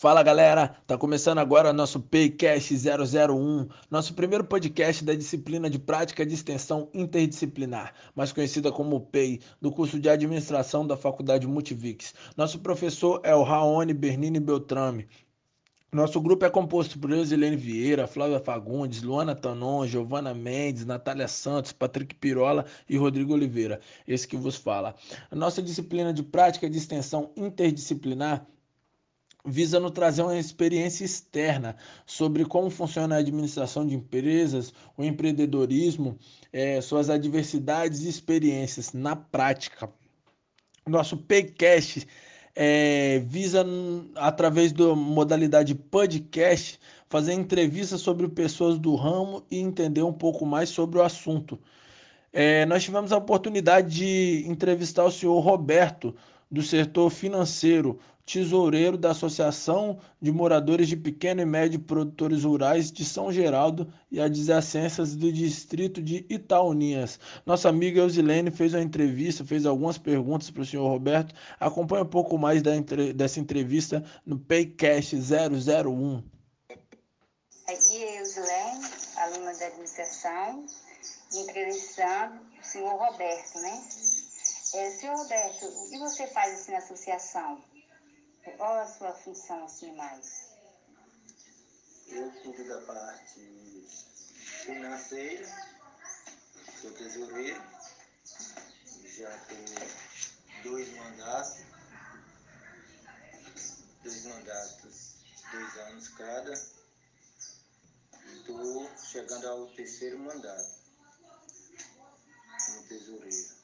Fala 0.00 0.22
galera, 0.22 0.74
tá 0.86 0.96
começando 0.96 1.40
agora 1.40 1.74
nosso 1.74 2.00
Paycast 2.00 2.74
001, 2.74 3.68
nosso 3.90 4.14
primeiro 4.14 4.42
podcast 4.42 5.04
da 5.04 5.14
disciplina 5.14 5.68
de 5.68 5.78
prática 5.78 6.24
de 6.24 6.32
extensão 6.32 6.88
interdisciplinar, 6.94 7.92
mais 8.14 8.32
conhecida 8.32 8.72
como 8.72 8.98
PEI, 8.98 9.40
do 9.60 9.70
curso 9.70 10.00
de 10.00 10.08
administração 10.08 10.86
da 10.86 10.96
Faculdade 10.96 11.46
Multivix. 11.46 12.14
Nosso 12.34 12.60
professor 12.60 13.20
é 13.22 13.34
o 13.34 13.42
Raoni 13.42 13.92
Bernini 13.92 14.40
Beltrame. 14.40 15.06
Nosso 15.92 16.18
grupo 16.18 16.46
é 16.46 16.48
composto 16.48 16.98
por 16.98 17.10
Eusilene 17.10 17.56
Vieira, 17.56 18.06
Flávia 18.06 18.40
Fagundes, 18.40 19.02
Luana 19.02 19.34
Tanon, 19.34 19.86
Giovana 19.86 20.32
Mendes, 20.32 20.86
Natália 20.86 21.28
Santos, 21.28 21.72
Patrick 21.72 22.14
Pirola 22.14 22.64
e 22.88 22.96
Rodrigo 22.96 23.34
Oliveira, 23.34 23.78
esse 24.08 24.26
que 24.26 24.38
vos 24.38 24.56
fala. 24.56 24.94
A 25.30 25.36
nossa 25.36 25.60
disciplina 25.60 26.10
de 26.10 26.22
prática 26.22 26.70
de 26.70 26.78
extensão 26.78 27.32
interdisciplinar 27.36 28.46
visa 29.44 29.80
nos 29.80 29.92
trazer 29.92 30.22
uma 30.22 30.38
experiência 30.38 31.04
externa 31.04 31.76
sobre 32.06 32.44
como 32.44 32.70
funciona 32.70 33.16
a 33.16 33.18
administração 33.18 33.86
de 33.86 33.94
empresas, 33.94 34.72
o 34.96 35.04
empreendedorismo, 35.04 36.18
é, 36.52 36.80
suas 36.80 37.10
adversidades 37.10 38.02
e 38.02 38.08
experiências 38.08 38.92
na 38.92 39.16
prática. 39.16 39.90
Nosso 40.86 41.16
PayCast 41.16 42.06
é, 42.54 43.20
visa, 43.20 43.64
através 44.16 44.72
da 44.72 44.94
modalidade 44.94 45.74
podcast, 45.74 46.78
fazer 47.08 47.32
entrevistas 47.32 48.00
sobre 48.00 48.28
pessoas 48.28 48.78
do 48.78 48.94
ramo 48.94 49.44
e 49.50 49.58
entender 49.58 50.02
um 50.02 50.12
pouco 50.12 50.44
mais 50.44 50.68
sobre 50.68 50.98
o 50.98 51.02
assunto. 51.02 51.58
É, 52.32 52.64
nós 52.66 52.84
tivemos 52.84 53.12
a 53.12 53.16
oportunidade 53.16 53.94
de 53.94 54.44
entrevistar 54.46 55.04
o 55.04 55.10
senhor 55.10 55.38
Roberto, 55.40 56.14
do 56.50 56.62
setor 56.62 57.10
financeiro, 57.10 57.98
tesoureiro 58.32 58.96
da 58.96 59.10
Associação 59.10 59.98
de 60.20 60.30
Moradores 60.30 60.88
de 60.88 60.96
Pequeno 60.96 61.40
e 61.40 61.44
Médio 61.44 61.80
Produtores 61.80 62.44
Rurais 62.44 62.92
de 62.92 63.04
São 63.04 63.32
Geraldo 63.32 63.92
e 64.10 64.20
adjacências 64.20 65.16
do 65.16 65.32
distrito 65.32 66.00
de 66.00 66.24
Itaunias. 66.30 67.18
Nossa 67.44 67.68
amiga 67.68 68.00
Eusilene 68.00 68.52
fez 68.52 68.72
uma 68.72 68.82
entrevista, 68.82 69.44
fez 69.44 69.66
algumas 69.66 69.98
perguntas 69.98 70.48
para 70.48 70.62
o 70.62 70.66
senhor 70.66 70.86
Roberto. 70.86 71.34
Acompanhe 71.58 72.04
um 72.04 72.08
pouco 72.08 72.38
mais 72.38 72.62
da, 72.62 72.70
dessa 73.14 73.40
entrevista 73.40 74.04
no 74.24 74.38
Paycast 74.38 75.16
001. 75.16 76.22
Aqui 77.66 78.04
é 78.04 78.20
Eusilene, 78.20 78.84
aluna 79.16 79.52
da 79.58 79.66
administração, 79.66 80.64
entrevistando 81.34 82.34
o 82.60 82.64
senhor 82.64 82.96
Roberto, 82.96 83.58
né? 83.60 83.82
É, 84.74 84.90
senhor 84.92 85.16
Roberto, 85.16 85.66
o 85.66 85.90
que 85.90 85.98
você 85.98 86.26
faz 86.28 86.60
assim 86.60 86.72
na 86.72 86.78
associação? 86.78 87.69
Qual 88.60 88.78
a 88.78 88.86
sua 88.86 89.14
função 89.14 89.64
assim 89.64 89.90
mais? 89.96 90.50
Eu 92.08 92.30
cuido 92.42 92.68
da 92.68 92.78
parte 92.82 93.88
financeira, 94.66 95.48
sou 96.78 96.92
tesoureiro, 96.92 97.62
já 99.16 99.34
tenho 99.46 100.62
dois 100.62 100.94
mandatos, 100.94 101.64
dois 104.02 104.24
mandatos, 104.26 105.14
dois 105.50 105.76
anos 105.78 106.08
cada. 106.08 106.52
Estou 108.34 108.90
chegando 108.98 109.48
ao 109.48 109.66
terceiro 109.68 110.18
mandato 110.18 110.78
como 112.66 112.82
tesoureiro. 112.88 113.59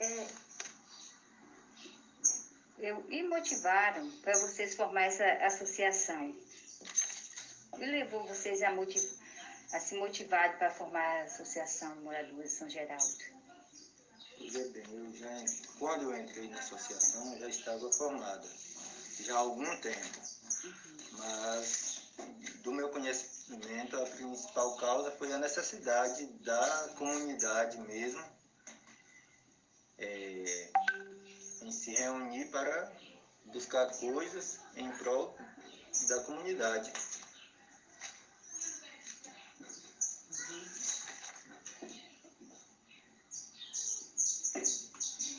É, 0.00 0.26
eu, 2.78 3.04
e 3.10 3.22
motivaram 3.22 4.10
para 4.22 4.32
vocês 4.38 4.74
formar 4.74 5.02
essa 5.02 5.26
associação? 5.44 6.34
O 7.72 7.76
que 7.76 7.84
levou 7.84 8.26
vocês 8.26 8.62
a, 8.62 8.72
motiv, 8.72 9.02
a 9.74 9.78
se 9.78 9.96
motivar 9.96 10.56
para 10.56 10.70
formar 10.70 11.02
a 11.02 11.24
Associação 11.24 11.94
de 11.96 12.00
Moradores 12.00 12.50
de 12.50 12.56
São 12.56 12.70
Geraldo? 12.70 13.04
Pois 14.38 14.54
é 14.54 14.64
bem, 14.68 14.84
eu 14.90 15.14
já, 15.14 15.44
quando 15.78 16.04
eu 16.04 16.18
entrei 16.18 16.48
na 16.48 16.58
associação, 16.58 17.34
eu 17.34 17.40
já 17.40 17.48
estava 17.48 17.92
formada, 17.92 18.48
já 19.20 19.34
há 19.34 19.38
algum 19.38 19.76
tempo. 19.82 20.20
Mas, 21.12 22.00
do 22.62 22.72
meu 22.72 22.88
conhecimento, 22.88 24.00
a 24.00 24.06
principal 24.06 24.78
causa 24.78 25.10
foi 25.10 25.30
a 25.30 25.38
necessidade 25.38 26.24
da 26.42 26.88
comunidade 26.96 27.76
mesmo 27.82 28.39
é, 30.00 30.70
em 31.62 31.70
se 31.70 31.92
reunir 31.94 32.46
para 32.46 32.92
buscar 33.46 33.86
coisas 33.98 34.60
em 34.76 34.90
prol 34.92 35.36
da 36.08 36.20
comunidade. 36.24 36.92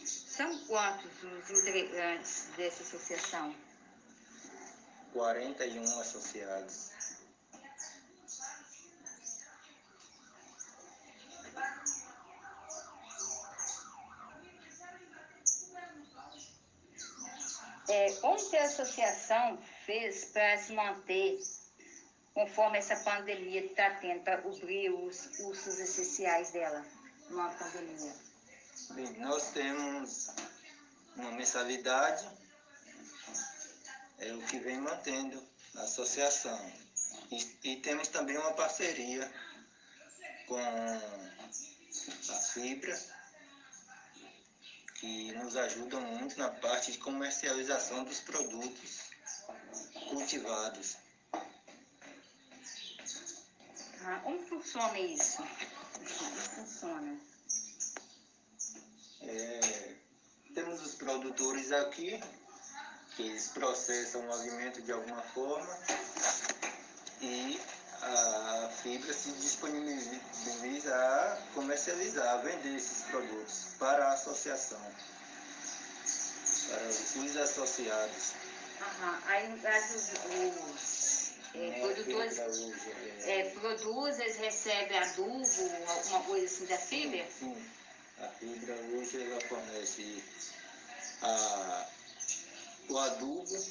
São 0.06 0.58
quantos 0.66 1.24
os 1.24 1.50
integrantes 1.50 2.48
dessa 2.56 2.84
associação? 2.84 3.56
41 5.14 6.00
associados. 6.00 6.91
É, 17.91 18.09
como 18.22 18.50
que 18.50 18.56
a 18.56 18.63
associação 18.63 19.59
fez 19.85 20.25
para 20.25 20.57
se 20.57 20.72
manter 20.72 21.38
conforme 22.34 22.78
essa 22.78 22.96
pandemia 22.97 23.66
está 23.66 23.90
tendo, 23.96 24.24
para 24.24 24.41
cobrir 24.41 24.90
os 24.90 25.25
custos 25.35 25.78
essenciais 25.78 26.51
dela 26.51 26.85
numa 27.30 27.50
pandemia? 27.50 28.16
Bem, 28.91 29.12
nós 29.19 29.51
temos 29.51 30.28
uma 31.18 31.34
mensalidade, 31.34 32.30
é 34.19 34.31
o 34.34 34.41
que 34.44 34.59
vem 34.59 34.80
mantendo 34.80 35.46
a 35.75 35.81
associação. 35.81 36.72
E, 37.30 37.72
e 37.72 37.75
temos 37.81 38.07
também 38.07 38.38
uma 38.38 38.53
parceria 38.53 39.30
com 40.47 40.57
a 40.57 42.35
Fibra, 42.53 42.97
que 45.01 45.31
nos 45.31 45.57
ajuda 45.57 46.00
muito 46.00 46.38
na 46.38 46.47
parte 46.47 46.91
de 46.91 47.00
comercialização 47.00 48.03
dos 48.03 48.19
produtos 48.19 49.09
cultivados. 50.07 50.95
Ah, 54.03 54.19
como 54.23 54.39
funciona 54.45 55.00
isso? 55.00 55.38
Como 55.38 56.35
funciona? 56.35 57.17
É, 59.23 59.95
temos 60.53 60.79
os 60.85 60.94
produtores 60.94 61.72
aqui, 61.72 62.22
que 63.16 63.23
eles 63.23 63.47
processam 63.47 64.28
o 64.28 64.33
alimento 64.33 64.83
de 64.83 64.91
alguma 64.91 65.23
forma 65.23 65.79
e 67.22 67.59
a 68.01 68.69
fibra 68.81 69.13
se 69.13 69.31
disponibiliza 69.34 70.95
a 70.95 71.38
comercializar, 71.53 72.28
a 72.28 72.38
vender 72.38 72.75
esses 72.75 73.03
produtos 73.03 73.67
para 73.78 74.07
a 74.07 74.13
associação, 74.13 74.81
para 76.67 76.88
os 76.88 77.38
associados. 77.38 78.34
Aham. 78.81 79.19
Aí, 79.28 79.50
no 79.50 79.59
caso, 79.59 79.97
os 79.97 81.34
é, 81.53 81.79
produtores 81.79 82.39
é, 83.23 83.44
produzem, 83.51 84.25
eles 84.25 84.38
recebem 84.38 84.97
adubo, 84.97 85.45
alguma 85.88 86.23
coisa 86.23 86.45
assim 86.45 86.66
da 86.66 86.78
fibra? 86.78 87.25
Sim, 87.39 87.66
a 88.19 88.28
fibra 88.29 88.73
hoje 88.94 89.22
ela 89.22 89.41
fornece 89.41 90.23
a, 91.21 91.88
o 92.89 92.97
adubo, 92.97 93.65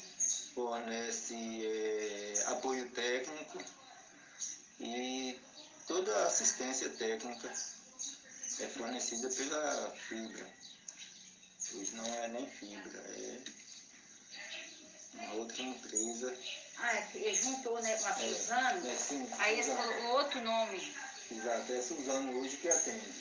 fornece 0.54 1.66
é, 1.66 2.44
apoio 2.46 2.88
técnico 2.90 3.79
e 4.80 5.38
toda 5.86 6.14
a 6.16 6.26
assistência 6.26 6.88
técnica 6.90 7.52
é 8.60 8.66
fornecida 8.66 9.28
pela 9.28 9.90
fibra. 10.08 10.46
Hoje 11.74 11.94
não 11.94 12.04
é 12.04 12.28
nem 12.28 12.46
fibra, 12.50 12.98
é 12.98 13.40
uma 15.14 15.34
outra 15.34 15.62
empresa. 15.62 16.36
Ah, 16.78 16.96
é, 17.14 17.34
juntou 17.34 17.80
né, 17.82 17.96
com 17.98 18.06
a 18.08 18.14
Suzano? 18.14 18.88
É, 18.90 18.96
sim, 18.96 19.28
aí 19.38 19.54
eles 19.54 19.66
colocou 19.66 20.10
outro 20.16 20.40
nome. 20.40 20.94
Exato, 21.30 21.72
é 21.72 21.82
Suzano 21.82 22.40
hoje 22.40 22.56
que 22.56 22.68
atende. 22.68 23.14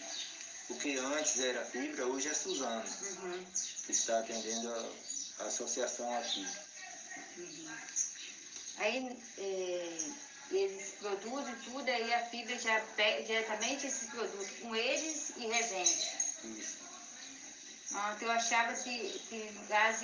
O 0.69 0.75
que 0.75 0.97
antes 0.97 1.39
era 1.39 1.65
fibra, 1.65 2.05
hoje 2.07 2.29
é 2.29 2.33
Suzano, 2.33 2.83
Uhum. 3.21 3.45
que 3.85 3.91
está 3.91 4.19
atendendo 4.19 4.71
a, 4.71 5.44
a 5.44 5.47
associação 5.47 6.17
aqui. 6.17 6.47
Aí 8.77 9.17
é, 9.38 9.97
eles 10.51 10.94
produzem 11.00 11.56
tudo, 11.66 11.88
aí 11.88 12.13
a 12.13 12.25
fibra 12.25 12.57
já 12.57 12.80
pega 12.96 13.24
diretamente 13.24 13.88
esses 13.88 14.10
produtos 14.10 14.50
com 14.62 14.75
eles 14.75 15.34
e 15.38 15.48
revende. 15.48 16.12
Isso. 16.44 16.90
Então 17.90 18.28
eu 18.28 18.31
achava 18.31 18.74
que, 18.74 19.19
que 19.30 19.36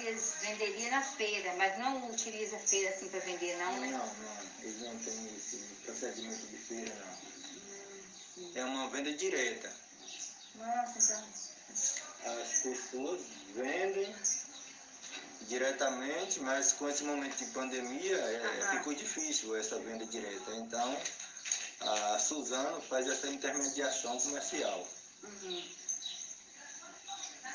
eles 0.01 0.35
venderiam 0.41 0.89
na 0.89 1.03
feira, 1.03 1.53
mas 1.55 1.77
não 1.77 2.09
utiliza 2.09 2.57
feira 2.57 2.89
assim 2.89 3.09
para 3.09 3.19
vender, 3.19 3.55
não, 3.57 3.79
né? 3.79 3.87
Não, 3.91 3.99
não, 3.99 4.37
eles 4.61 4.81
não 4.81 4.97
têm 4.99 5.35
esse 5.35 5.57
procedimento 5.85 6.47
de 6.47 6.57
feira, 6.57 6.95
não. 6.95 8.55
É 8.55 8.65
uma 8.65 8.89
venda 8.89 9.13
direta. 9.13 9.71
Nossa, 10.55 10.99
então. 10.99 12.41
As 12.41 12.63
pessoas 12.63 13.21
vendem 13.53 14.15
diretamente, 15.41 16.39
mas 16.39 16.73
com 16.73 16.89
esse 16.89 17.03
momento 17.03 17.35
de 17.37 17.45
pandemia 17.51 18.17
é, 18.17 18.77
ficou 18.77 18.93
difícil 18.93 19.55
essa 19.55 19.77
venda 19.79 20.05
direta. 20.05 20.51
Então, 20.55 20.97
a 21.81 22.19
Suzano 22.19 22.81
faz 22.81 23.07
essa 23.07 23.27
intermediação 23.27 24.17
comercial. 24.19 24.87
Uhum. 25.23 25.63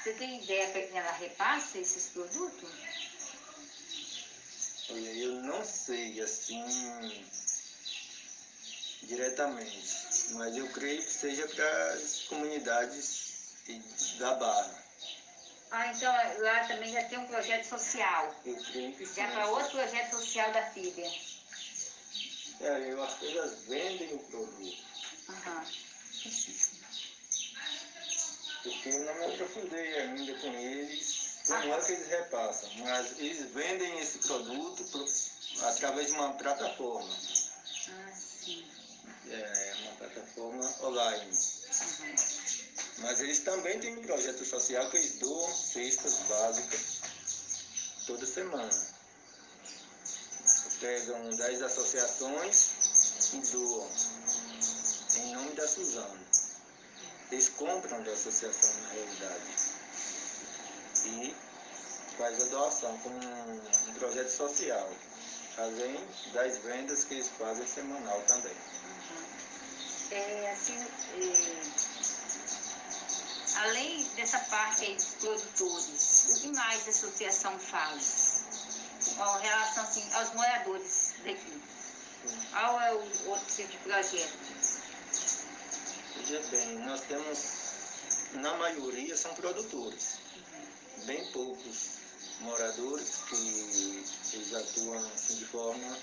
Você 0.03 0.13
tem 0.15 0.43
ideia 0.43 0.69
para 0.71 0.83
que 0.83 0.97
ela 0.97 1.13
repassa 1.13 1.79
esses 1.79 2.07
produtos? 2.07 2.71
Olha, 4.91 5.13
eu 5.15 5.33
não 5.43 5.65
sei 5.65 6.21
assim 6.21 6.65
diretamente, 9.03 10.33
mas 10.33 10.57
eu 10.57 10.69
creio 10.71 11.03
que 11.03 11.13
seja 11.13 11.47
para 11.49 11.93
as 11.95 12.23
comunidades 12.23 13.31
da 14.19 14.35
Barra. 14.35 14.80
Ah, 15.71 15.87
então 15.87 16.13
lá 16.43 16.65
também 16.67 16.93
já 16.93 17.03
tem 17.05 17.19
um 17.19 17.27
projeto 17.27 17.65
social. 17.65 18.35
Que 18.43 19.07
Já 19.15 19.29
para 19.29 19.47
outro 19.47 19.71
projeto 19.71 20.11
social 20.11 20.51
da 20.53 20.63
FIBA. 20.71 21.03
É, 22.61 22.93
eu 22.93 23.07
que 23.19 23.27
elas 23.29 23.59
vendem 23.67 24.13
o 24.15 24.19
produto, 24.19 24.77
Aham. 25.29 25.65
porque 28.63 28.89
eu 28.91 29.05
não 29.05 29.15
me 29.15 29.25
aprofundei 29.25 29.99
ainda 30.01 30.35
com 30.35 30.53
eles, 30.53 31.43
como 31.47 31.73
é 31.73 31.81
que 31.83 31.93
eles 31.93 32.09
repassam, 32.09 32.69
mas 32.81 33.19
eles 33.19 33.51
vendem 33.53 33.99
esse 34.01 34.19
produto 34.19 34.85
pro- 34.85 35.07
através 35.63 36.09
de 36.09 36.13
uma 36.13 36.33
plataforma, 36.35 37.17
Ah, 37.89 38.13
sim. 38.45 38.69
é 39.31 39.75
uma 39.81 39.93
plataforma 39.93 40.75
online. 40.83 41.31
Uhum. 41.31 42.15
Mas 43.01 43.21
eles 43.21 43.41
também 43.41 43.81
têm 43.81 43.97
um 43.97 44.03
projeto 44.03 44.45
social 44.45 44.91
que 44.91 44.97
eles 44.99 45.19
doam 45.19 45.55
cestas 45.55 46.15
básicas 46.29 47.01
toda 48.07 48.27
semana. 48.27 48.71
Pegam 50.81 51.31
10 51.37 51.63
associações 51.63 52.71
e 53.35 53.39
doam 53.53 53.89
em 55.17 55.35
nome 55.35 55.51
da 55.53 55.67
Suzano. 55.67 56.21
Eles 57.31 57.49
compram 57.51 58.03
da 58.03 58.13
associação 58.13 58.73
na 58.83 58.89
realidade. 58.89 59.45
E 61.07 61.35
faz 62.19 62.43
a 62.43 62.45
doação 62.47 62.99
como 62.99 63.17
um, 63.17 63.91
um 63.91 63.95
projeto 63.95 64.31
social. 64.31 64.91
Além 65.57 65.99
das 66.33 66.59
vendas 66.59 67.05
que 67.05 67.15
eles 67.15 67.29
fazem 67.39 67.67
semanal 67.67 68.21
também. 68.27 68.57
É, 70.11 70.51
assim, 70.51 70.79
é, 70.81 71.80
além 73.63 74.05
dessa 74.17 74.39
parte 74.39 74.85
aí 74.85 74.95
dos 74.95 75.15
produtores, 75.21 76.25
o 76.29 76.41
que 76.41 76.49
mais 76.49 76.87
a 76.87 76.91
associação 76.91 77.59
faz? 77.59 78.45
Em 79.07 79.43
relação 79.43 79.83
assim, 79.85 80.13
aos 80.15 80.33
moradores 80.35 81.15
daqui. 81.25 81.63
Qual 82.51 82.81
é 82.81 82.93
o 82.93 83.29
outro 83.31 83.55
tipo 83.55 83.71
de 83.71 83.79
projeto? 83.79 84.39
Veja 86.17 86.43
bem, 86.51 86.79
nós 86.81 87.01
temos, 87.03 87.39
na 88.35 88.55
maioria, 88.55 89.17
são 89.17 89.35
produtores. 89.35 90.19
Bem 91.05 91.25
poucos 91.33 91.91
moradores 92.41 93.17
que 93.29 94.05
eles 94.35 94.55
atuam 94.55 94.99
assim, 95.15 95.37
de 95.37 95.47
forma 95.47 95.99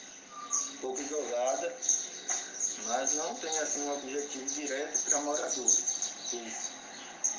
um 0.73 0.77
pouco 0.77 1.01
isolada, 1.01 1.75
mas 2.85 3.13
não 3.13 3.35
tem 3.35 3.59
assim, 3.59 3.81
um 3.81 3.93
objetivo 3.93 4.45
direto 4.45 5.09
para 5.09 5.21
moradores. 5.21 6.33
Eles, 6.33 6.66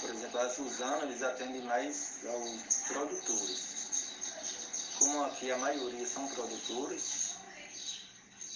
por 0.01 0.11
exemplo, 0.11 0.41
a 0.41 0.49
Suzano, 0.51 1.03
eles 1.05 1.23
atendem 1.23 1.63
mais 1.63 2.19
aos 2.27 2.89
produtores. 2.89 3.79
Como 4.99 5.25
aqui 5.25 5.51
a 5.51 5.59
maioria 5.59 6.07
são 6.07 6.27
produtores, 6.29 7.35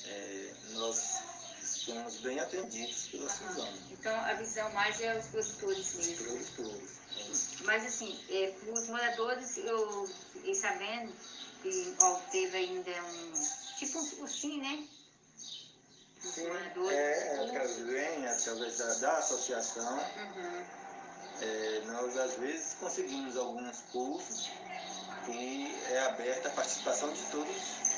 eh, 0.04 0.54
nós 0.72 1.18
somos 1.62 2.16
bem 2.18 2.38
atendidos 2.40 3.08
pela 3.08 3.28
Suzano. 3.28 3.78
Então 3.90 4.14
a 4.20 4.34
visão 4.34 4.70
mais 4.72 5.00
é 5.00 5.16
os 5.18 5.26
produtores 5.26 5.94
Os 5.94 6.06
mesmo. 6.06 6.24
produtores. 6.26 6.90
Mas 7.64 7.84
assim, 7.86 8.18
é, 8.30 8.54
os 8.68 8.88
moradores, 8.88 9.56
eu 9.58 10.08
fiquei 10.32 10.54
sabendo 10.54 11.12
que 11.62 11.94
ó, 12.00 12.14
teve 12.30 12.56
ainda 12.56 12.90
um. 13.04 13.32
Tipo 13.78 13.98
um, 13.98 14.24
um 14.24 14.28
sim, 14.28 14.60
né? 14.60 14.88
Os 16.24 16.30
Sim, 16.30 16.46
moradores. 16.48 16.96
é, 16.96 17.34
através, 17.44 17.78
vem 17.78 18.26
através 18.26 18.78
da, 18.78 18.94
da 18.94 19.18
associação. 19.18 19.96
Uhum. 19.98 20.81
É, 21.44 21.82
nós 21.86 22.16
às 22.18 22.34
vezes 22.34 22.74
conseguimos 22.78 23.36
alguns 23.36 23.80
cursos 23.90 24.48
que 25.26 25.74
é 25.90 26.00
aberta 26.02 26.48
a 26.48 26.52
participação 26.52 27.12
de 27.12 27.22
todos 27.30 27.56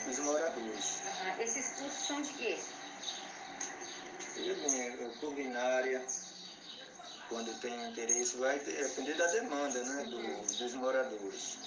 os 0.09 0.19
moradores. 0.19 1.01
Aham. 1.07 1.43
Esses 1.43 1.67
cursos 1.79 2.07
são 2.07 2.23
de 2.23 2.33
quê? 2.35 2.59
E 4.37 4.55
bem, 4.55 5.09
culinária, 5.21 6.03
quando 7.29 7.55
tem 7.61 7.89
interesse, 7.91 8.37
vai 8.37 8.59
depender 8.59 9.15
da 9.15 9.27
demanda 9.27 9.83
né, 9.85 10.05
do- 10.05 10.57
dos 10.59 10.75
moradores. 10.75 11.59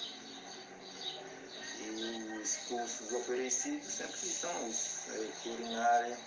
E 1.80 2.40
os 2.42 2.56
cursos 2.68 3.12
oferecidos 3.12 3.86
sempre 3.92 4.18
são 4.18 4.68
isso, 4.68 5.10
é, 5.12 5.26
culinária 5.44 6.18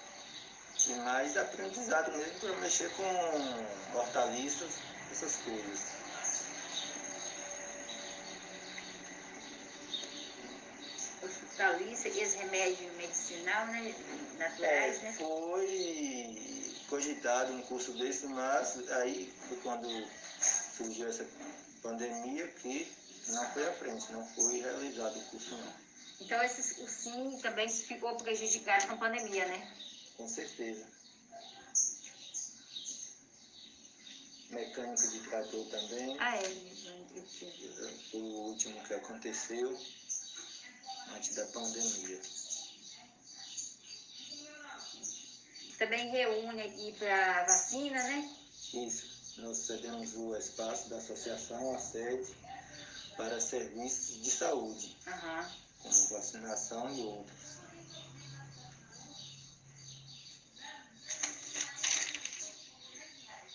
e 0.88 0.94
mais 0.95 1.36
aprendizado 1.38 2.12
mesmo 2.18 2.39
para 2.39 2.56
mexer 2.57 2.89
com 2.92 3.98
hortaliças, 3.98 4.71
essas 5.11 5.35
coisas. 5.37 5.79
Hospitalista, 11.23 12.07
esse 12.09 12.37
remédio 12.37 12.91
medicinal, 12.93 13.67
né? 13.67 13.93
Naturais, 14.39 14.97
É, 14.97 15.03
né? 15.03 15.13
foi 15.13 16.83
cogitado 16.89 17.53
um 17.53 17.61
curso 17.63 17.93
desse, 17.93 18.25
mas 18.27 18.89
aí 18.91 19.31
foi 19.47 19.57
quando 19.57 19.87
surgiu 20.75 21.07
essa 21.07 21.25
pandemia 21.83 22.47
que 22.47 22.91
não 23.29 23.45
foi 23.51 23.67
à 23.67 23.73
frente, 23.73 24.11
não 24.11 24.25
foi 24.25 24.62
realizado 24.62 25.17
o 25.19 25.24
curso 25.25 25.55
não. 25.55 25.74
Então 26.21 26.41
esses, 26.43 26.77
o 26.79 26.88
sim 26.88 27.39
também 27.41 27.69
ficou 27.69 28.15
prejudicado 28.17 28.88
com 28.88 28.93
a 28.93 28.97
pandemia, 28.97 29.45
né? 29.45 29.71
Com 30.17 30.27
certeza. 30.27 30.86
Mecânica 34.51 35.08
de 35.08 35.20
trator 35.22 35.65
também, 35.67 36.17
Ah, 36.20 36.36
é. 36.36 36.41
o 38.13 38.17
último 38.17 38.84
que 38.84 38.93
aconteceu 38.93 39.79
antes 41.15 41.36
da 41.36 41.46
pandemia. 41.48 42.22
Também 45.77 46.12
reúne 46.12 46.62
aqui 46.63 46.93
para 47.00 47.43
vacina, 47.43 48.03
né? 48.03 48.29
Isso, 48.74 49.41
nós 49.41 49.58
cedemos 49.58 50.13
o 50.15 50.36
espaço 50.36 50.89
da 50.89 50.98
associação, 50.98 51.74
a 51.74 51.79
sede, 51.79 52.36
para 53.15 53.39
serviços 53.39 54.22
de 54.22 54.29
saúde, 54.29 54.98
Aham. 55.08 55.50
como 55.81 56.08
vacinação 56.10 56.89
e 56.93 57.01
outros. 57.01 57.61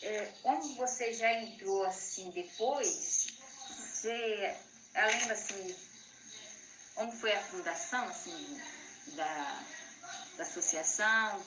É, 0.07 0.33
como 0.41 0.77
você 0.77 1.13
já 1.13 1.33
entrou 1.33 1.83
assim 1.83 2.31
depois, 2.31 3.27
você 3.77 4.55
lembra 4.95 5.33
assim, 5.33 5.77
como 6.95 7.11
foi 7.11 7.33
a 7.33 7.43
fundação 7.43 8.05
assim, 8.09 8.63
da, 9.17 9.65
da 10.37 10.45
associação? 10.45 11.45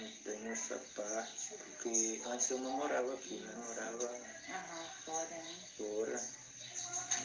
Não 0.00 0.10
tem 0.22 0.48
essa 0.48 0.78
parte, 0.94 1.54
porque 1.56 2.22
antes 2.24 2.48
eu 2.50 2.58
não 2.58 2.76
morava 2.76 3.12
aqui, 3.14 3.34
né? 3.34 3.52
Eu 3.52 3.64
morava 3.64 4.04
Aham, 4.48 4.88
fora, 5.04 5.26
né? 5.26 5.56
fora. 5.76 6.22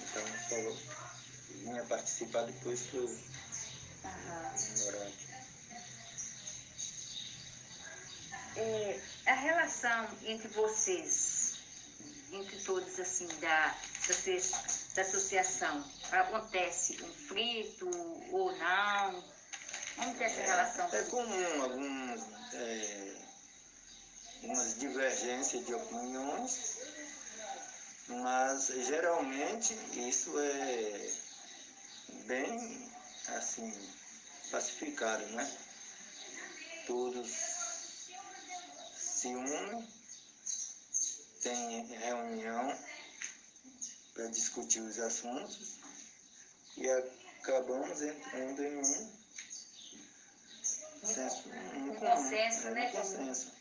Então 0.01 0.23
só 0.49 1.53
vinha 1.53 1.83
participar 1.83 2.45
depois 2.45 2.81
que 2.81 2.95
eu 2.95 3.07
vim 3.07 3.27
morar 4.83 5.03
aqui. 5.03 5.26
É, 8.59 8.99
a 9.27 9.33
relação 9.33 10.09
entre 10.25 10.47
vocês, 10.47 11.59
entre 12.31 12.57
todos 12.57 12.99
assim, 12.99 13.27
da, 13.39 13.67
da, 13.67 13.75
da 14.95 15.01
associação, 15.03 15.85
acontece 16.11 16.97
conflito 16.97 17.87
ou 18.31 18.51
não? 18.57 19.23
Como 19.95 20.15
que 20.15 20.23
é 20.23 20.25
essa 20.25 20.41
relação? 20.41 20.89
É 20.91 21.03
comum 21.03 21.61
alguns, 21.61 22.21
é, 22.53 23.15
umas 24.41 24.79
divergências 24.79 25.63
de 25.63 25.75
opiniões, 25.75 26.77
Mas 28.07 28.67
geralmente 28.87 29.75
isso 29.93 30.33
é 30.39 31.11
bem 32.25 32.91
assim 33.27 33.71
pacificado, 34.49 35.25
né? 35.27 35.47
Todos 36.87 37.56
unem, 39.35 39.87
tem 41.41 41.85
reunião 41.85 42.77
para 44.13 44.27
discutir 44.27 44.81
os 44.81 44.99
assuntos 44.99 45.77
e 46.75 46.89
acabamos 46.89 48.01
entrando 48.01 48.63
em 48.63 48.77
um, 48.77 48.83
senso, 51.03 51.49
um, 51.49 51.91
um 51.91 51.95
consenso, 51.95 52.69
né? 52.71 52.89
Um 52.89 52.91
consenso. 52.91 53.57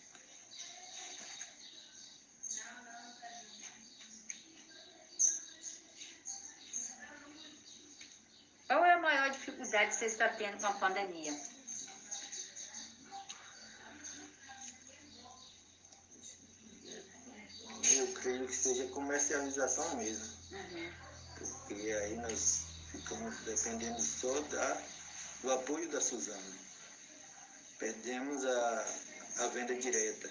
Qual 8.66 8.85
é 8.85 8.92
a 8.94 8.99
maior 8.99 9.30
dificuldade 9.30 9.90
que 9.90 9.96
você 9.96 10.06
está 10.06 10.28
tendo 10.30 10.58
com 10.58 10.66
a 10.66 10.73
pandemia? 10.73 11.56
Creio 18.26 18.45
que 18.45 18.56
seja 18.56 18.85
comercialização 18.88 19.99
mesmo. 19.99 20.26
Uhum. 20.50 20.90
Porque 21.38 21.92
aí 21.92 22.16
nós 22.16 22.64
ficamos 22.90 23.37
dependendo 23.45 24.02
só 24.02 24.40
da, 24.40 24.83
do 25.45 25.52
apoio 25.52 25.88
da 25.92 26.00
Suzana. 26.00 26.56
Perdemos 27.78 28.45
a, 28.45 28.87
a 29.38 29.47
venda 29.47 29.76
direta. 29.76 30.28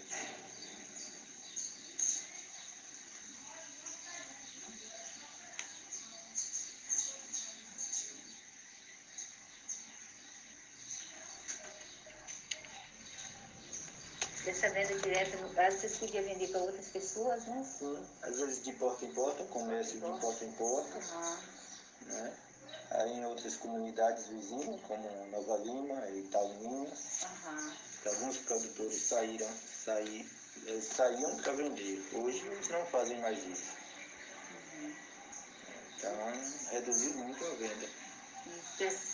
Essa 14.66 14.74
venda 14.74 14.96
direta, 14.96 15.38
no 15.38 15.50
caso, 15.52 15.78
vocês 15.78 15.98
podiam 16.00 16.24
vender 16.24 16.48
para 16.48 16.62
outras 16.62 16.88
pessoas, 16.88 17.46
né? 17.46 17.64
Sim, 17.64 18.04
às 18.24 18.40
vezes 18.40 18.64
de 18.64 18.74
porta 18.74 19.06
em 19.06 19.14
porta, 19.14 19.44
comércio 19.44 20.00
de 20.00 20.20
porta 20.20 20.44
em 20.44 20.52
porta. 20.54 20.98
Uhum. 20.98 21.38
Né? 22.08 22.34
Aí 22.90 23.12
em 23.12 23.26
outras 23.26 23.58
comunidades 23.58 24.26
vizinhas, 24.26 24.82
como 24.88 25.28
Nova 25.28 25.58
Lima 25.58 26.08
e 26.10 26.20
Itauninhas, 26.22 27.28
uhum. 27.46 27.74
alguns 28.08 28.38
produtores 28.38 29.04
saíram, 29.04 29.48
saí, 29.86 30.28
saíam 30.82 31.38
para 31.38 31.54
vender. 31.54 32.04
Hoje 32.14 32.44
eles 32.48 32.68
não 32.70 32.84
fazem 32.88 33.22
mais 33.22 33.38
isso. 33.46 33.72
Uhum. 34.52 34.96
Então, 35.96 36.12
reduziu 36.72 37.14
muito 37.18 37.46
a 37.46 37.50
venda. 37.50 37.88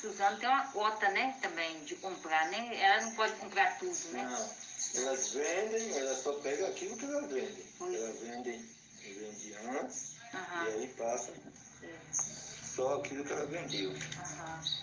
Suzano 0.01 0.38
tem 0.39 0.48
uma 0.48 0.72
cota, 0.72 1.10
né, 1.10 1.38
também, 1.41 1.84
de 1.84 1.96
comprar, 1.98 2.50
né? 2.50 2.81
Ela 2.81 3.01
não 3.01 3.15
pode 3.15 3.34
comprar 3.34 3.77
tudo, 3.79 3.98
né? 4.13 4.24
Não. 4.24 4.70
Elas 4.93 5.29
vendem, 5.29 5.98
elas 5.98 6.21
só 6.21 6.33
pegam 6.39 6.67
aquilo 6.67 6.98
que 6.98 7.05
elas 7.05 7.31
vendem. 7.31 7.65
Elas 7.79 8.19
vendem, 8.19 8.69
vendem 9.01 9.55
antes 9.79 10.17
uhum. 10.33 10.65
e 10.65 10.69
aí 10.69 10.88
passa 10.98 11.33
só 12.75 13.00
aquilo 13.00 13.24
que 13.24 13.31
ela 13.31 13.45
vendeu. 13.45 13.89
Uhum. 13.89 14.81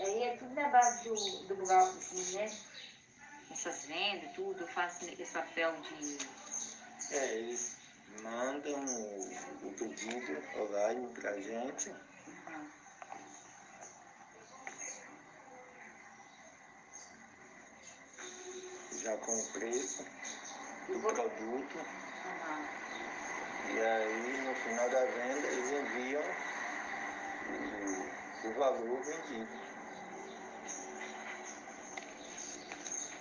Aí 0.00 0.22
é 0.22 0.36
tudo 0.36 0.54
na 0.54 0.68
base 0.68 1.08
do, 1.08 1.14
do 1.48 1.56
bloco, 1.56 1.98
assim, 1.98 2.36
né? 2.36 2.56
Essas 3.50 3.84
vendas, 3.86 4.32
tudo, 4.34 4.66
faz 4.68 5.02
esse 5.02 5.32
papel 5.32 5.74
de. 5.82 6.18
É, 7.10 7.34
eles 7.34 7.76
mandam 8.22 8.84
o, 8.84 9.68
o 9.68 9.72
pedido 9.72 10.60
online 10.60 11.08
pra 11.14 11.40
gente. 11.40 11.92
Já 19.08 19.16
com 19.16 19.32
o 19.32 19.46
preço 19.54 20.04
do 20.86 21.00
produto. 21.00 21.78
Uhum. 21.78 22.66
E 23.74 23.80
aí, 23.80 24.42
no 24.42 24.54
final 24.54 24.90
da 24.90 25.02
venda, 25.06 25.46
eles 25.46 25.70
enviam 25.72 26.22
o, 28.44 28.48
o 28.48 28.52
valor 28.52 29.00
vendido. 29.00 29.48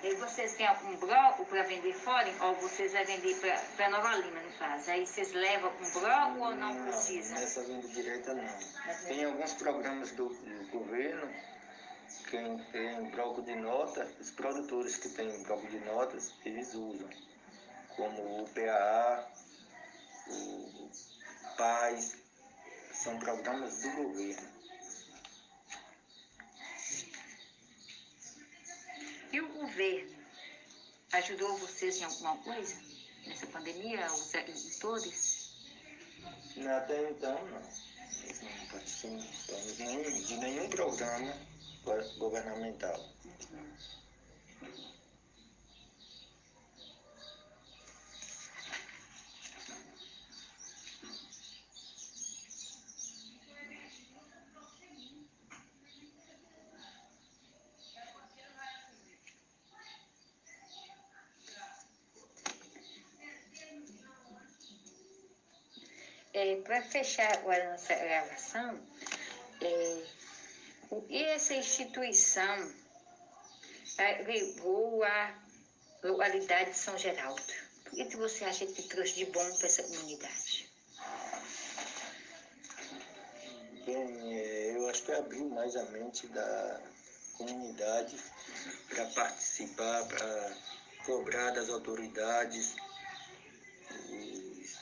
E 0.03 0.15
vocês 0.15 0.55
têm 0.55 0.67
algum 0.67 0.97
bloco 0.97 1.45
para 1.45 1.63
vender 1.63 1.93
fora? 1.93 2.29
Ou 2.41 2.55
vocês 2.55 2.91
vão 2.91 3.05
vender 3.05 3.37
para 3.77 3.89
Nova 3.89 4.13
Lima, 4.15 4.41
no 4.41 4.51
caso? 4.59 4.91
Aí 4.91 5.07
vocês 5.07 5.31
levam 5.31 5.71
um 5.71 5.99
bloco 6.01 6.39
ou 6.39 6.53
não, 6.53 6.73
não 6.73 6.83
precisa? 6.83 7.33
Nessa 7.35 7.63
venda 7.63 7.87
direta, 7.87 8.33
não. 8.33 8.59
Tem 9.07 9.23
alguns 9.23 9.53
programas 9.53 10.11
do, 10.11 10.27
do 10.27 10.67
governo 10.79 11.33
quem 12.29 12.57
tem 12.71 13.09
bloco 13.11 13.41
de 13.41 13.55
nota, 13.55 14.05
os 14.19 14.31
produtores 14.31 14.97
que 14.97 15.09
têm 15.09 15.43
bloco 15.43 15.67
de 15.67 15.79
notas, 15.79 16.33
eles 16.45 16.73
usam, 16.73 17.09
como 17.95 18.43
o 18.43 18.49
PAA, 18.49 19.31
o 20.27 20.89
PAIS, 21.57 22.17
são 22.93 23.17
programas 23.19 23.81
do 23.81 23.91
governo. 23.91 24.57
E 29.31 29.41
o 29.41 29.49
governo 29.49 30.17
ajudou 31.13 31.57
vocês 31.57 31.97
em 31.97 32.03
alguma 32.03 32.37
coisa 32.37 32.75
nessa 33.25 33.47
pandemia, 33.47 34.11
os 34.11 34.33
agricultores? 34.35 35.51
Até 36.77 37.09
então, 37.11 37.45
não. 37.47 37.61
Nós 37.61 38.41
não 38.41 38.67
participamos 38.67 40.27
de 40.27 40.37
nenhum 40.37 40.69
programa 40.69 41.56
governamental. 42.17 42.99
É, 66.33 66.55
Para 66.57 66.83
fechar 66.83 67.33
agora 67.33 67.67
a 67.67 67.71
nossa 67.71 67.95
gravação, 67.95 68.79
essa 71.37 71.53
instituição 71.53 72.73
levou 74.25 75.03
a 75.03 75.39
localidade 76.03 76.71
de 76.71 76.77
São 76.77 76.97
Geraldo? 76.97 77.41
O 77.93 78.09
que 78.09 78.17
você 78.17 78.43
acha 78.43 78.65
que 78.65 78.81
trouxe 78.83 79.13
de 79.13 79.25
bom 79.25 79.55
para 79.57 79.67
essa 79.67 79.83
comunidade? 79.83 80.67
Bem, 83.85 84.39
é, 84.39 84.77
eu 84.77 84.89
acho 84.89 85.03
que 85.03 85.11
abriu 85.11 85.47
mais 85.49 85.75
a 85.75 85.83
mente 85.91 86.27
da 86.27 86.81
comunidade 87.37 88.17
para 88.89 89.05
participar, 89.05 90.05
para 90.07 90.57
cobrar 91.05 91.51
das 91.51 91.69
autoridades 91.69 92.75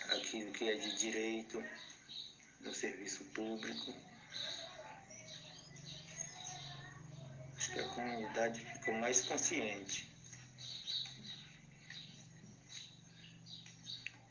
aquilo 0.09 0.51
que 0.53 0.69
é 0.69 0.75
de 0.75 0.95
direito 0.95 1.61
no 2.61 2.73
serviço 2.73 3.25
público. 3.25 4.14
Que 7.75 7.81
a 7.81 7.87
comunidade 7.89 8.61
ficou 8.61 8.93
mais 8.93 9.21
consciente 9.25 10.09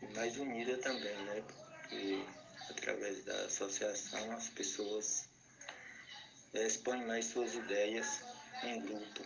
e 0.00 0.06
mais 0.14 0.38
unida 0.38 0.78
também, 0.78 1.14
né? 1.26 1.42
Porque 1.42 2.24
através 2.70 3.22
da 3.24 3.44
associação 3.44 4.32
as 4.32 4.48
pessoas 4.48 5.28
expõem 6.54 7.04
mais 7.06 7.26
suas 7.26 7.54
ideias 7.54 8.24
em 8.62 8.80
grupo. 8.80 9.22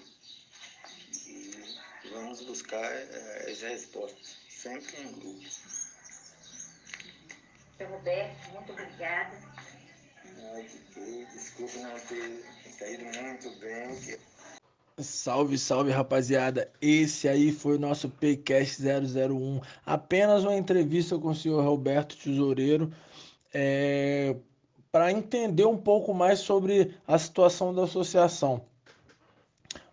E 1.26 1.78
vamos 2.10 2.42
buscar 2.42 2.90
eh, 2.90 3.46
as 3.48 3.60
respostas, 3.60 4.36
sempre 4.48 5.00
em 5.00 5.12
grupo. 5.12 5.48
Seu 7.76 7.88
Roberto, 7.88 8.50
muito 8.50 8.72
obrigada. 8.72 9.38
Desculpe 11.32 11.78
não 11.78 11.98
ter 12.00 12.57
saído 12.78 13.04
muito 13.04 13.50
bem. 13.58 14.18
Salve, 14.98 15.58
salve 15.58 15.90
rapaziada! 15.90 16.70
Esse 16.80 17.28
aí 17.28 17.50
foi 17.50 17.76
o 17.76 17.80
nosso 17.80 18.08
Paycast 18.08 18.80
001. 18.82 19.60
Apenas 19.84 20.44
uma 20.44 20.56
entrevista 20.56 21.18
com 21.18 21.28
o 21.28 21.34
senhor 21.34 21.64
Roberto 21.64 22.16
Tesoureiro 22.16 22.92
é, 23.52 24.36
para 24.92 25.10
entender 25.10 25.66
um 25.66 25.76
pouco 25.76 26.14
mais 26.14 26.38
sobre 26.38 26.94
a 27.06 27.18
situação 27.18 27.74
da 27.74 27.84
associação. 27.84 28.64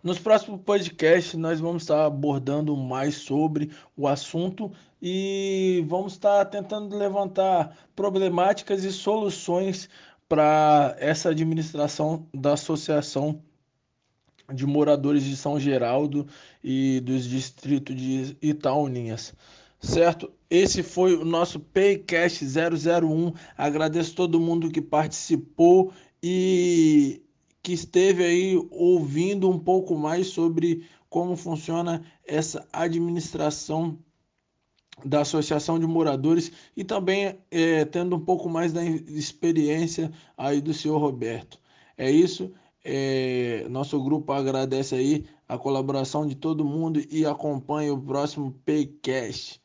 Nos 0.02 0.20
próximos 0.20 0.60
podcasts, 0.62 1.34
nós 1.34 1.58
vamos 1.58 1.82
estar 1.82 2.04
abordando 2.04 2.76
mais 2.76 3.16
sobre 3.16 3.72
o 3.96 4.06
assunto 4.06 4.70
e 5.02 5.84
vamos 5.88 6.12
estar 6.12 6.44
tentando 6.44 6.96
levantar 6.96 7.76
problemáticas 7.96 8.84
e 8.84 8.92
soluções 8.92 9.88
para 10.28 10.96
essa 10.98 11.30
administração 11.30 12.26
da 12.34 12.54
Associação 12.54 13.42
de 14.52 14.66
Moradores 14.66 15.24
de 15.24 15.36
São 15.36 15.58
Geraldo 15.58 16.26
e 16.62 17.00
dos 17.00 17.24
distritos 17.26 17.96
de 17.96 18.36
Itaúninhas. 18.40 19.34
Certo? 19.80 20.32
Esse 20.48 20.82
foi 20.82 21.16
o 21.16 21.24
nosso 21.24 21.60
Paycast 21.60 22.44
001. 22.44 23.32
Agradeço 23.56 24.14
todo 24.14 24.40
mundo 24.40 24.70
que 24.70 24.80
participou 24.80 25.92
e 26.22 27.22
que 27.62 27.72
esteve 27.72 28.24
aí 28.24 28.68
ouvindo 28.70 29.50
um 29.50 29.58
pouco 29.58 29.96
mais 29.96 30.28
sobre 30.28 30.86
como 31.08 31.36
funciona 31.36 32.02
essa 32.24 32.66
administração 32.72 33.98
da 35.04 35.20
Associação 35.22 35.78
de 35.78 35.86
Moradores 35.86 36.50
e 36.76 36.84
também 36.84 37.38
é, 37.50 37.84
tendo 37.84 38.16
um 38.16 38.20
pouco 38.24 38.48
mais 38.48 38.72
da 38.72 38.84
experiência 38.84 40.10
aí 40.36 40.60
do 40.60 40.72
senhor 40.74 40.98
Roberto. 40.98 41.58
É 41.96 42.10
isso. 42.10 42.52
É, 42.84 43.66
nosso 43.68 44.02
grupo 44.02 44.32
agradece 44.32 44.94
aí 44.94 45.26
a 45.48 45.58
colaboração 45.58 46.26
de 46.26 46.34
todo 46.34 46.64
mundo 46.64 47.00
e 47.10 47.26
acompanha 47.26 47.92
o 47.92 48.00
próximo 48.00 48.52
Paycast. 48.64 49.60